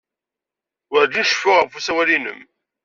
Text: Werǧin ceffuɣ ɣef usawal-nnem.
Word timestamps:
Werǧin 0.91 1.25
ceffuɣ 1.29 1.57
ɣef 1.59 1.75
usawal-nnem. 1.77 2.41